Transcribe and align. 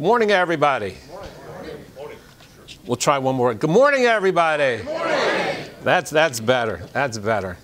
Good 0.00 0.06
morning, 0.06 0.30
everybody. 0.30 0.96
We'll 2.86 2.96
try 2.96 3.18
one 3.18 3.34
more. 3.34 3.52
Good 3.52 3.68
morning, 3.68 4.06
everybody. 4.06 4.78
Good 4.78 4.86
morning. 4.86 5.70
That's, 5.82 6.08
that's 6.08 6.40
better. 6.40 6.80
That's 6.94 7.18
better. 7.18 7.58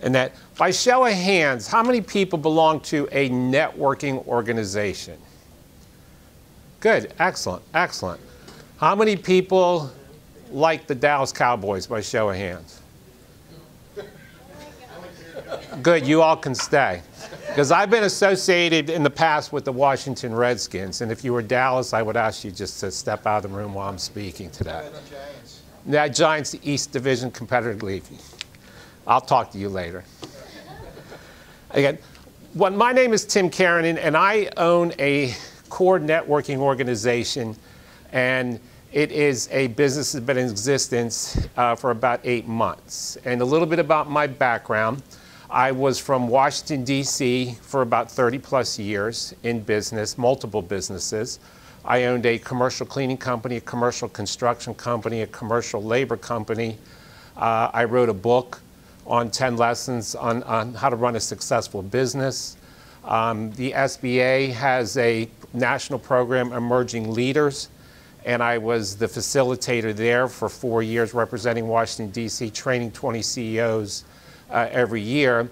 And 0.00 0.14
that, 0.14 0.32
by 0.56 0.70
show 0.70 1.04
of 1.04 1.12
hands, 1.12 1.66
how 1.66 1.82
many 1.82 2.00
people 2.00 2.38
belong 2.38 2.82
to 2.82 3.08
a 3.10 3.30
networking 3.30 4.24
organization? 4.28 5.18
Good, 6.78 7.12
excellent, 7.18 7.64
excellent. 7.74 8.20
How 8.76 8.94
many 8.94 9.16
people 9.16 9.90
like 10.52 10.86
the 10.86 10.94
Dallas 10.94 11.32
Cowboys 11.32 11.88
by 11.88 12.00
show 12.00 12.30
of 12.30 12.36
hands? 12.36 12.80
Good, 15.82 16.06
you 16.06 16.22
all 16.22 16.36
can 16.36 16.54
stay. 16.54 17.02
Because 17.52 17.70
I've 17.70 17.90
been 17.90 18.04
associated 18.04 18.88
in 18.88 19.02
the 19.02 19.10
past 19.10 19.52
with 19.52 19.66
the 19.66 19.72
Washington 19.72 20.34
Redskins, 20.34 21.02
and 21.02 21.12
if 21.12 21.22
you 21.22 21.34
were 21.34 21.42
Dallas, 21.42 21.92
I 21.92 22.00
would 22.00 22.16
ask 22.16 22.44
you 22.44 22.50
just 22.50 22.80
to 22.80 22.90
step 22.90 23.26
out 23.26 23.44
of 23.44 23.50
the 23.50 23.54
room 23.54 23.74
while 23.74 23.90
I'm 23.90 23.98
speaking 23.98 24.48
today. 24.48 24.88
Yeah, 25.86 26.08
Giants, 26.08 26.52
the 26.52 26.60
East 26.62 26.92
Division 26.92 27.30
competitive 27.30 27.82
league. 27.82 28.04
I'll 29.06 29.20
talk 29.20 29.50
to 29.50 29.58
you 29.58 29.68
later. 29.68 30.02
Again, 31.72 31.98
well, 32.54 32.70
my 32.70 32.90
name 32.90 33.12
is 33.12 33.26
Tim 33.26 33.50
Keranen, 33.50 33.98
and 34.00 34.16
I 34.16 34.48
own 34.56 34.94
a 34.98 35.34
core 35.68 36.00
networking 36.00 36.56
organization, 36.56 37.54
and 38.12 38.58
it 38.92 39.12
is 39.12 39.50
a 39.52 39.66
business 39.66 40.12
that's 40.12 40.24
been 40.24 40.38
in 40.38 40.48
existence 40.48 41.46
uh, 41.58 41.74
for 41.74 41.90
about 41.90 42.20
eight 42.24 42.48
months. 42.48 43.18
And 43.26 43.42
a 43.42 43.44
little 43.44 43.66
bit 43.66 43.78
about 43.78 44.08
my 44.08 44.26
background. 44.26 45.02
I 45.52 45.70
was 45.70 45.98
from 45.98 46.28
Washington, 46.28 46.82
D.C. 46.82 47.58
for 47.60 47.82
about 47.82 48.10
30 48.10 48.38
plus 48.38 48.78
years 48.78 49.34
in 49.42 49.60
business, 49.60 50.16
multiple 50.16 50.62
businesses. 50.62 51.40
I 51.84 52.04
owned 52.04 52.24
a 52.24 52.38
commercial 52.38 52.86
cleaning 52.86 53.18
company, 53.18 53.56
a 53.56 53.60
commercial 53.60 54.08
construction 54.08 54.72
company, 54.72 55.20
a 55.20 55.26
commercial 55.26 55.84
labor 55.84 56.16
company. 56.16 56.78
Uh, 57.36 57.68
I 57.70 57.84
wrote 57.84 58.08
a 58.08 58.14
book 58.14 58.62
on 59.06 59.30
10 59.30 59.58
lessons 59.58 60.14
on, 60.14 60.42
on 60.44 60.72
how 60.72 60.88
to 60.88 60.96
run 60.96 61.16
a 61.16 61.20
successful 61.20 61.82
business. 61.82 62.56
Um, 63.04 63.50
the 63.52 63.72
SBA 63.72 64.54
has 64.54 64.96
a 64.96 65.28
national 65.52 65.98
program, 65.98 66.54
Emerging 66.54 67.12
Leaders, 67.12 67.68
and 68.24 68.42
I 68.42 68.56
was 68.56 68.96
the 68.96 69.06
facilitator 69.06 69.94
there 69.94 70.28
for 70.28 70.48
four 70.48 70.82
years 70.82 71.12
representing 71.12 71.68
Washington, 71.68 72.10
D.C., 72.10 72.48
training 72.48 72.92
20 72.92 73.20
CEOs 73.20 74.04
uh, 74.52 74.68
every 74.70 75.00
year. 75.00 75.50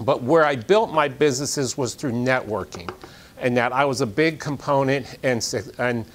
But 0.00 0.22
where 0.22 0.44
I 0.44 0.56
built 0.56 0.92
my 0.92 1.08
businesses 1.08 1.76
was 1.76 1.94
through 1.94 2.12
networking, 2.12 2.90
and 3.38 3.56
that 3.56 3.72
I 3.72 3.84
was 3.84 4.00
a 4.00 4.06
big 4.06 4.38
component 4.38 5.18
and, 5.22 5.46
and 5.78 6.06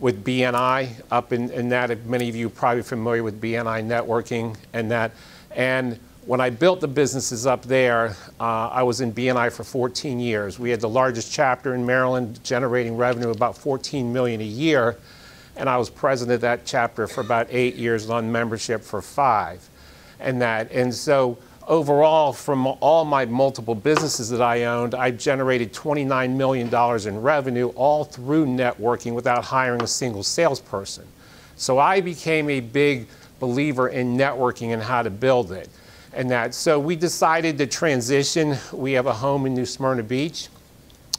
with 0.00 0.24
BNI 0.24 1.02
up 1.10 1.32
in, 1.32 1.50
in 1.50 1.68
that. 1.70 2.04
Many 2.06 2.28
of 2.28 2.36
you 2.36 2.48
probably 2.48 2.82
familiar 2.82 3.22
with 3.22 3.40
BNI 3.40 3.84
networking 3.84 4.56
and 4.72 4.90
that. 4.90 5.12
And 5.50 5.98
when 6.26 6.40
I 6.40 6.50
built 6.50 6.80
the 6.80 6.88
businesses 6.88 7.46
up 7.46 7.62
there, 7.64 8.16
uh, 8.40 8.68
I 8.68 8.82
was 8.82 9.00
in 9.00 9.12
BNI 9.12 9.52
for 9.52 9.62
14 9.62 10.18
years. 10.18 10.58
We 10.58 10.70
had 10.70 10.80
the 10.80 10.88
largest 10.88 11.32
chapter 11.32 11.74
in 11.74 11.84
Maryland, 11.84 12.42
generating 12.42 12.96
revenue 12.96 13.30
about 13.30 13.56
14 13.58 14.12
million 14.12 14.40
a 14.40 14.44
year, 14.44 14.96
and 15.56 15.68
I 15.68 15.76
was 15.76 15.90
president 15.90 16.36
of 16.36 16.40
that 16.40 16.64
chapter 16.64 17.06
for 17.06 17.20
about 17.20 17.46
eight 17.50 17.74
years, 17.74 18.08
on 18.08 18.32
membership 18.32 18.82
for 18.82 19.02
five, 19.02 19.68
and 20.18 20.40
that. 20.40 20.72
And 20.72 20.92
so 20.92 21.38
overall, 21.66 22.32
from 22.32 22.66
all 22.66 23.04
my 23.04 23.24
multiple 23.24 23.74
businesses 23.74 24.30
that 24.30 24.42
I 24.42 24.64
owned, 24.64 24.94
I 24.94 25.10
generated 25.10 25.72
$29 25.72 26.36
million 26.36 27.08
in 27.08 27.22
revenue 27.22 27.68
all 27.68 28.04
through 28.04 28.46
networking 28.46 29.14
without 29.14 29.44
hiring 29.44 29.82
a 29.82 29.86
single 29.86 30.22
salesperson. 30.22 31.06
So 31.56 31.78
I 31.78 32.00
became 32.00 32.50
a 32.50 32.60
big 32.60 33.06
believer 33.40 33.88
in 33.88 34.16
networking 34.16 34.72
and 34.72 34.82
how 34.82 35.02
to 35.02 35.10
build 35.10 35.52
it. 35.52 35.68
And 36.12 36.30
that, 36.30 36.54
so 36.54 36.78
we 36.78 36.96
decided 36.96 37.58
to 37.58 37.66
transition. 37.66 38.56
We 38.72 38.92
have 38.92 39.06
a 39.06 39.12
home 39.12 39.46
in 39.46 39.54
New 39.54 39.66
Smyrna 39.66 40.02
Beach, 40.02 40.48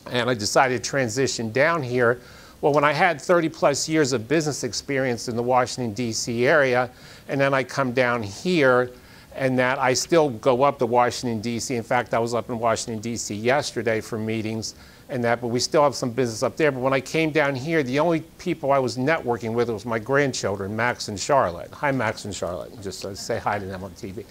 and 0.10 0.30
I 0.30 0.34
decided 0.34 0.84
to 0.84 0.90
transition 0.90 1.52
down 1.52 1.84
here. 1.84 2.22
Well, 2.62 2.74
when 2.74 2.86
I 2.86 2.94
had 2.94 3.22
30 3.22 3.50
plus 3.50 3.90
years 3.90 4.14
of 4.14 4.28
business 4.28 4.64
experience 4.64 5.28
in 5.28 5.36
the 5.36 5.44
Washington, 5.44 5.94
D.C. 5.94 6.48
area, 6.48 6.90
and 7.28 7.40
then 7.40 7.54
I 7.54 7.64
come 7.64 7.92
down 7.92 8.24
here, 8.24 8.92
and 9.36 9.60
that 9.60 9.80
I 9.80 9.94
still 9.94 10.30
go 10.30 10.64
up 10.64 10.80
to 10.80 10.86
Washington, 10.86 11.42
D.C. 11.42 11.76
In 11.76 11.84
fact, 11.84 12.14
I 12.14 12.20
was 12.20 12.34
up 12.34 12.50
in 12.50 12.58
Washington, 12.58 13.02
D.C. 13.02 13.36
yesterday 13.36 14.02
for 14.02 14.18
meetings 14.18 14.76
and 15.10 15.24
that, 15.24 15.40
but 15.40 15.48
we 15.48 15.60
still 15.60 15.84
have 15.84 15.96
some 15.96 16.10
business 16.10 16.42
up 16.42 16.58
there. 16.58 16.72
But 16.72 16.80
when 16.80 16.94
I 16.94 17.00
came 17.00 17.32
down 17.32 17.56
here, 17.56 17.84
the 17.84 18.00
only 18.00 18.22
people 18.40 18.72
I 18.72 18.80
was 18.80 18.98
networking 18.98 19.54
with 19.54 19.70
was 19.70 19.86
my 19.86 20.00
grandchildren, 20.00 20.76
Max 20.76 21.10
and 21.10 21.20
Charlotte. 21.20 21.72
Hi, 21.74 21.92
Max 21.92 22.26
and 22.26 22.34
Charlotte. 22.34 22.82
Just 22.82 23.06
uh, 23.06 23.14
say 23.14 23.38
hi 23.38 23.60
to 23.60 23.66
them 23.66 23.84
on 23.84 23.92
TV. 23.92 24.26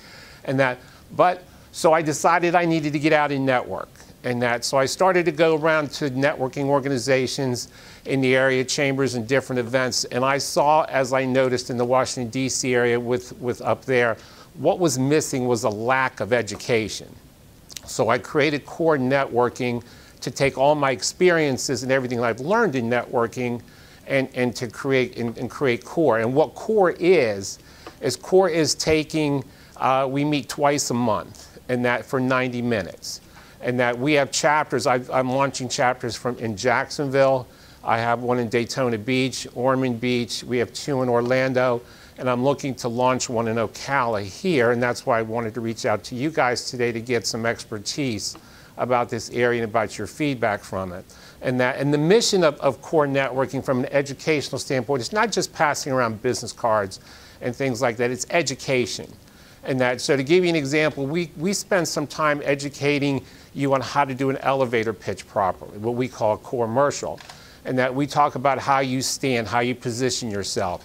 And 0.45 0.59
that, 0.59 0.79
but 1.17 1.45
so 1.71 1.93
I 1.93 2.03
decided 2.03 2.55
I 2.55 2.65
needed 2.65 2.93
to 2.93 2.99
get 2.99 3.13
out 3.13 3.31
and 3.31 3.47
network. 3.47 3.89
And 4.25 4.41
that, 4.43 4.65
so 4.65 4.79
I 4.79 4.87
started 4.87 5.27
to 5.27 5.33
go 5.33 5.57
around 5.57 5.91
to 5.93 6.11
networking 6.11 6.65
organizations 6.65 7.69
in 8.07 8.21
the 8.21 8.35
area, 8.35 8.65
chambers, 8.65 9.15
and 9.15 9.29
different 9.29 9.61
events. 9.61 10.05
And 10.07 10.25
I 10.25 10.39
saw, 10.39 10.85
as 10.85 11.13
I 11.13 11.27
noticed 11.27 11.69
in 11.69 11.77
the 11.77 11.85
Washington, 11.85 12.31
D.C. 12.31 12.75
area 12.75 12.99
with, 12.99 13.39
with 13.39 13.61
up 13.61 13.85
there, 13.85 14.17
what 14.55 14.79
was 14.79 14.99
missing 14.99 15.47
was 15.47 15.65
a 15.65 15.69
lack 15.69 16.21
of 16.21 16.33
education. 16.33 17.15
So 17.87 18.09
I 18.09 18.19
created 18.19 18.65
core 18.65 18.97
networking 18.97 19.83
to 20.21 20.31
take 20.31 20.57
all 20.57 20.75
my 20.75 20.91
experiences 20.91 21.83
and 21.83 21.93
everything 21.93 22.21
I've 22.21 22.41
learned 22.41 22.77
in 22.77 22.89
networking 22.89 23.61
and, 24.07 24.29
and 24.35 24.55
to 24.57 24.69
create 24.69 25.19
and, 25.19 25.37
and 25.37 25.51
create 25.51 25.85
core. 25.85 26.19
And 26.19 26.35
what 26.35 26.55
core 26.55 26.93
is, 26.93 27.59
is 28.01 28.17
core 28.17 28.49
is 28.49 28.75
taking, 28.75 29.45
uh, 29.77 30.09
we 30.11 30.25
meet 30.25 30.49
twice 30.49 30.91
a 30.91 30.95
month 30.95 31.59
and 31.69 31.85
that 31.85 32.05
for 32.05 32.21
90 32.21 32.63
minutes. 32.63 33.21
And 33.61 33.81
that 33.81 33.99
we 33.99 34.13
have 34.15 34.31
chapters, 34.31 34.87
i 34.87 34.97
am 35.11 35.31
launching 35.31 35.69
chapters 35.69 36.15
from 36.15 36.37
in 36.39 36.57
Jacksonville, 36.57 37.47
I 37.83 37.99
have 37.99 38.23
one 38.23 38.39
in 38.39 38.49
Daytona 38.49 38.99
Beach, 38.99 39.47
Ormond 39.55 40.01
Beach, 40.01 40.45
we 40.45 40.59
have 40.59 40.73
two 40.73 41.03
in 41.03 41.09
Orlando, 41.09 41.83
and 42.19 42.31
I'm 42.31 42.45
looking 42.45 42.75
to 42.77 42.89
launch 42.89 43.29
one 43.29 43.49
in 43.49 43.57
Ocala 43.57 44.23
here, 44.23 44.71
and 44.71 44.83
that's 44.83 45.05
why 45.05 45.19
I 45.19 45.23
wanted 45.23 45.55
to 45.55 45.61
reach 45.61 45.85
out 45.85 46.05
to 46.05 46.15
you 46.15 46.31
guys 46.31 46.71
today 46.71 46.93
to 46.93 47.01
get 47.01 47.27
some 47.27 47.45
expertise 47.45 48.37
about 48.77 49.09
this 49.09 49.31
area 49.31 49.63
and 49.63 49.71
about 49.71 49.99
your 49.99 50.07
feedback 50.07 50.63
from 50.63 50.93
it. 50.93 51.05
And, 51.43 51.61
that, 51.61 51.79
and 51.79 51.93
the 51.93 51.99
mission 51.99 52.43
of, 52.45 52.59
of 52.61 52.81
core 52.83 53.07
networking 53.07 53.65
from 53.65 53.81
an 53.81 53.87
educational 53.93 54.59
standpoint 54.59 55.03
is 55.03 55.13
not 55.13 55.31
just 55.31 55.53
passing 55.53 55.93
around 55.93 56.23
business 56.23 56.53
cards 56.53 57.01
and 57.41 57.55
things 57.55 57.83
like 57.83 57.97
that, 57.99 58.11
it's 58.11 58.27
education. 58.31 59.11
And 59.65 59.81
that, 59.81 60.01
so 60.01 60.17
to 60.17 60.23
give 60.23 60.45
you 60.45 60.51
an 60.51 60.57
example, 60.57 61.07
we, 61.07 61.31
we 61.37 61.53
spend 61.53 61.87
some 61.87 62.07
time 62.07 62.43
educating 62.45 63.25
you 63.55 63.73
on 63.75 63.81
how 63.81 64.05
to 64.05 64.15
do 64.15 64.31
an 64.31 64.37
elevator 64.39 64.93
pitch 64.93 65.27
properly, 65.27 65.79
what 65.79 65.95
we 65.95 66.09
call 66.09 66.35
a 66.35 66.39
core 66.39 66.67
commercial. 66.67 67.19
And 67.65 67.79
that 67.79 67.95
we 67.95 68.07
talk 68.07 68.35
about 68.35 68.59
how 68.59 68.81
you 68.81 69.01
stand, 69.01 69.47
how 69.47 69.61
you 69.61 69.75
position 69.75 70.31
yourself, 70.31 70.85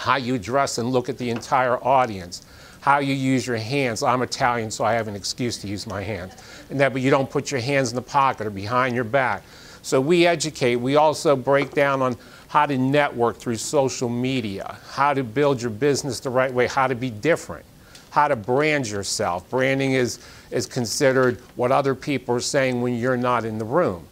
how 0.00 0.16
you 0.16 0.38
dress 0.38 0.78
and 0.78 0.90
look 0.90 1.10
at 1.10 1.18
the 1.18 1.28
entire 1.28 1.76
audience, 1.84 2.46
how 2.80 3.00
you 3.00 3.12
use 3.12 3.46
your 3.46 3.58
hands. 3.58 4.02
I'm 4.02 4.22
Italian, 4.22 4.70
so 4.70 4.82
I 4.82 4.94
have 4.94 5.08
an 5.08 5.14
excuse 5.14 5.58
to 5.58 5.68
use 5.68 5.86
my 5.86 6.02
hands. 6.02 6.32
And 6.70 6.80
that, 6.80 6.94
but 6.94 7.02
you 7.02 7.10
don't 7.10 7.28
put 7.28 7.50
your 7.50 7.60
hands 7.60 7.90
in 7.90 7.96
the 7.96 8.02
pocket 8.02 8.46
or 8.46 8.50
behind 8.50 8.94
your 8.94 9.04
back. 9.04 9.42
So 9.82 10.00
we 10.00 10.26
educate. 10.26 10.76
We 10.76 10.96
also 10.96 11.36
break 11.36 11.72
down 11.72 12.00
on 12.00 12.16
how 12.48 12.64
to 12.64 12.78
network 12.78 13.36
through 13.36 13.56
social 13.56 14.08
media, 14.08 14.78
how 14.88 15.12
to 15.12 15.22
build 15.22 15.60
your 15.60 15.70
business 15.70 16.18
the 16.18 16.30
right 16.30 16.52
way, 16.52 16.66
how 16.66 16.86
to 16.86 16.94
be 16.94 17.10
different, 17.10 17.66
how 18.08 18.26
to 18.26 18.36
brand 18.36 18.88
yourself. 18.88 19.50
Branding 19.50 19.92
is, 19.92 20.18
is 20.50 20.64
considered 20.64 21.40
what 21.56 21.70
other 21.72 21.94
people 21.94 22.34
are 22.34 22.40
saying 22.40 22.80
when 22.80 22.96
you're 22.96 23.18
not 23.18 23.44
in 23.44 23.58
the 23.58 23.66
room 23.66 24.06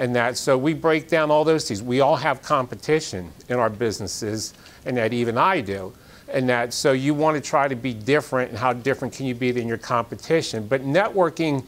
and 0.00 0.16
that. 0.16 0.38
So 0.38 0.56
we 0.56 0.72
break 0.72 1.08
down 1.08 1.30
all 1.30 1.44
those 1.44 1.68
things. 1.68 1.82
We 1.82 2.00
all 2.00 2.16
have 2.16 2.40
competition 2.42 3.30
in 3.50 3.58
our 3.58 3.68
businesses, 3.68 4.54
and 4.86 4.96
that 4.96 5.12
even 5.12 5.36
I 5.36 5.60
do. 5.60 5.92
And 6.32 6.48
that, 6.48 6.72
so 6.72 6.92
you 6.92 7.12
want 7.12 7.36
to 7.36 7.40
try 7.46 7.68
to 7.68 7.76
be 7.76 7.92
different, 7.92 8.50
and 8.50 8.58
how 8.58 8.72
different 8.72 9.12
can 9.12 9.26
you 9.26 9.34
be 9.34 9.52
than 9.52 9.68
your 9.68 9.76
competition? 9.76 10.66
But 10.66 10.84
networking 10.84 11.66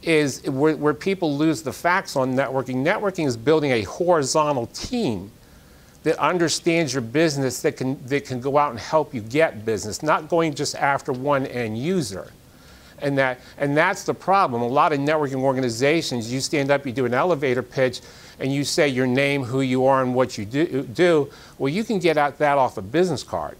is 0.00 0.48
where, 0.48 0.76
where 0.76 0.94
people 0.94 1.36
lose 1.36 1.62
the 1.62 1.72
facts 1.72 2.14
on 2.14 2.34
networking. 2.34 2.76
Networking 2.84 3.26
is 3.26 3.36
building 3.36 3.72
a 3.72 3.82
horizontal 3.82 4.66
team 4.66 5.32
that 6.04 6.16
understands 6.18 6.94
your 6.94 7.02
business 7.02 7.62
that 7.62 7.76
can, 7.76 8.04
that 8.06 8.26
can 8.26 8.40
go 8.40 8.58
out 8.58 8.70
and 8.70 8.78
help 8.78 9.12
you 9.12 9.20
get 9.20 9.64
business, 9.64 10.04
not 10.04 10.28
going 10.28 10.54
just 10.54 10.76
after 10.76 11.12
one 11.12 11.46
end 11.46 11.76
user. 11.76 12.30
And, 13.02 13.18
that, 13.18 13.40
and 13.58 13.76
that's 13.76 14.04
the 14.04 14.14
problem. 14.14 14.62
A 14.62 14.66
lot 14.66 14.92
of 14.92 15.00
networking 15.00 15.42
organizations, 15.42 16.32
you 16.32 16.40
stand 16.40 16.70
up, 16.70 16.86
you 16.86 16.92
do 16.92 17.04
an 17.04 17.14
elevator 17.14 17.62
pitch, 17.62 18.00
and 18.38 18.52
you 18.52 18.64
say 18.64 18.88
your 18.88 19.06
name, 19.06 19.42
who 19.42 19.60
you 19.60 19.84
are, 19.86 20.02
and 20.02 20.14
what 20.14 20.38
you 20.38 20.44
do. 20.44 20.82
do. 20.82 21.30
Well, 21.58 21.72
you 21.72 21.84
can 21.84 21.98
get 21.98 22.16
out 22.16 22.38
that 22.38 22.58
off 22.58 22.78
a 22.78 22.82
business 22.82 23.22
card. 23.22 23.58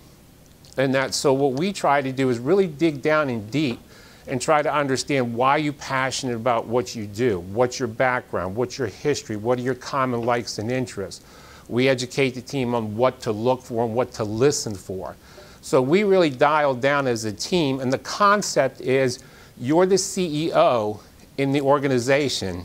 And 0.76 0.94
that, 0.94 1.12
so 1.12 1.32
what 1.32 1.54
we 1.54 1.72
try 1.72 2.00
to 2.00 2.12
do 2.12 2.30
is 2.30 2.38
really 2.38 2.66
dig 2.66 3.02
down 3.02 3.28
in 3.28 3.50
deep 3.50 3.80
and 4.26 4.40
try 4.40 4.62
to 4.62 4.72
understand 4.72 5.34
why 5.34 5.56
you're 5.56 5.72
passionate 5.72 6.36
about 6.36 6.66
what 6.66 6.94
you 6.94 7.06
do, 7.06 7.40
what's 7.40 7.78
your 7.78 7.88
background, 7.88 8.54
what's 8.54 8.78
your 8.78 8.88
history, 8.88 9.36
what 9.36 9.58
are 9.58 9.62
your 9.62 9.74
common 9.74 10.22
likes 10.22 10.58
and 10.58 10.70
interests, 10.70 11.24
We 11.68 11.88
educate 11.88 12.30
the 12.30 12.40
team 12.40 12.74
on 12.74 12.96
what 12.96 13.20
to 13.22 13.32
look 13.32 13.62
for 13.62 13.84
and 13.84 13.94
what 13.94 14.12
to 14.12 14.24
listen 14.24 14.74
for. 14.74 15.16
So 15.60 15.80
we 15.80 16.04
really 16.04 16.30
dial 16.30 16.74
down 16.74 17.06
as 17.06 17.24
a 17.24 17.32
team, 17.32 17.80
and 17.80 17.92
the 17.92 17.98
concept 17.98 18.80
is 18.80 19.20
you're 19.58 19.86
the 19.86 19.96
CEO 19.96 21.00
in 21.38 21.52
the 21.52 21.60
organization, 21.60 22.64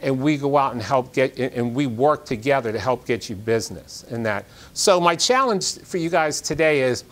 and 0.00 0.20
we 0.20 0.36
go 0.36 0.56
out 0.56 0.72
and 0.72 0.82
help 0.82 1.12
get, 1.12 1.38
and 1.38 1.74
we 1.74 1.86
work 1.86 2.24
together 2.24 2.72
to 2.72 2.78
help 2.78 3.06
get 3.06 3.28
you 3.28 3.36
business 3.36 4.04
and 4.10 4.24
that. 4.26 4.44
So 4.72 5.00
my 5.00 5.16
challenge 5.16 5.78
for 5.80 5.98
you 5.98 6.10
guys 6.10 6.40
today 6.40 6.82
is, 6.82 7.04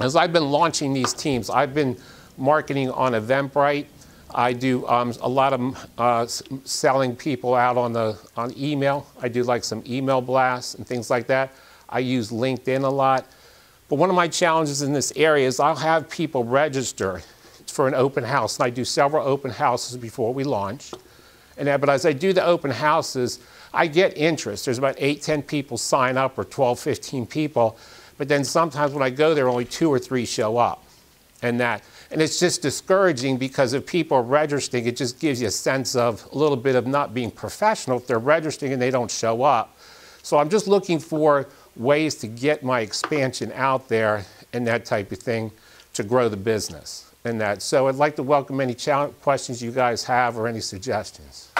as 0.00 0.16
I've 0.16 0.32
been 0.32 0.50
launching 0.50 0.92
these 0.92 1.12
teams, 1.12 1.48
I've 1.48 1.74
been 1.74 1.96
marketing 2.36 2.90
on 2.90 3.12
Eventbrite. 3.12 3.86
I 4.34 4.52
do 4.52 4.86
um, 4.88 5.14
a 5.20 5.28
lot 5.28 5.52
of 5.52 5.86
uh, 5.96 6.26
selling 6.26 7.16
people 7.16 7.54
out 7.54 7.78
on 7.78 7.92
the 7.92 8.18
on 8.36 8.52
email. 8.58 9.06
I 9.22 9.28
do 9.28 9.42
like 9.42 9.64
some 9.64 9.82
email 9.86 10.20
blasts 10.20 10.74
and 10.74 10.86
things 10.86 11.08
like 11.08 11.26
that. 11.28 11.54
I 11.88 12.00
use 12.00 12.30
LinkedIn 12.30 12.84
a 12.84 12.88
lot. 12.88 13.26
But 13.88 13.96
one 13.96 14.10
of 14.10 14.16
my 14.16 14.26
challenges 14.26 14.82
in 14.82 14.92
this 14.92 15.12
area 15.14 15.46
is 15.46 15.60
I'll 15.60 15.76
have 15.76 16.10
people 16.10 16.42
register 16.44 17.22
for 17.76 17.86
an 17.86 17.94
open 17.94 18.24
house. 18.24 18.56
And 18.56 18.64
I 18.64 18.70
do 18.70 18.84
several 18.84 19.24
open 19.26 19.50
houses 19.50 19.98
before 19.98 20.32
we 20.32 20.44
launch. 20.44 20.92
And, 21.58 21.68
that, 21.68 21.78
but 21.80 21.90
as 21.90 22.06
I 22.06 22.12
do 22.12 22.32
the 22.32 22.44
open 22.44 22.70
houses, 22.70 23.38
I 23.72 23.86
get 23.86 24.16
interest. 24.16 24.64
There's 24.64 24.78
about 24.78 24.96
eight, 24.98 25.20
10 25.20 25.42
people 25.42 25.76
sign 25.76 26.16
up 26.16 26.38
or 26.38 26.44
12, 26.44 26.80
15 26.80 27.26
people. 27.26 27.78
But 28.16 28.28
then 28.28 28.44
sometimes 28.44 28.92
when 28.92 29.02
I 29.02 29.10
go 29.10 29.34
there, 29.34 29.48
only 29.48 29.66
two 29.66 29.90
or 29.90 29.98
three 29.98 30.24
show 30.24 30.56
up. 30.56 30.84
And 31.42 31.60
that, 31.60 31.84
and 32.10 32.22
it's 32.22 32.40
just 32.40 32.62
discouraging 32.62 33.36
because 33.36 33.74
if 33.74 33.84
people 33.84 34.16
are 34.16 34.22
registering, 34.22 34.86
it 34.86 34.96
just 34.96 35.20
gives 35.20 35.42
you 35.42 35.48
a 35.48 35.50
sense 35.50 35.94
of 35.94 36.26
a 36.32 36.38
little 36.38 36.56
bit 36.56 36.76
of 36.76 36.86
not 36.86 37.12
being 37.12 37.30
professional 37.30 37.98
if 37.98 38.06
they're 38.06 38.18
registering 38.18 38.72
and 38.72 38.80
they 38.80 38.90
don't 38.90 39.10
show 39.10 39.42
up. 39.42 39.76
So 40.22 40.38
I'm 40.38 40.48
just 40.48 40.66
looking 40.66 40.98
for 40.98 41.46
ways 41.76 42.14
to 42.16 42.26
get 42.26 42.64
my 42.64 42.80
expansion 42.80 43.52
out 43.54 43.88
there 43.88 44.24
and 44.54 44.66
that 44.66 44.86
type 44.86 45.12
of 45.12 45.18
thing 45.18 45.52
to 45.92 46.02
grow 46.02 46.30
the 46.30 46.38
business 46.38 47.06
and 47.26 47.40
that. 47.40 47.62
So 47.62 47.88
I'd 47.88 47.96
like 47.96 48.16
to 48.16 48.22
welcome 48.22 48.60
any 48.60 48.74
questions 49.20 49.62
you 49.62 49.70
guys 49.70 50.04
have 50.04 50.38
or 50.38 50.46
any 50.48 50.60
suggestions. 50.60 51.50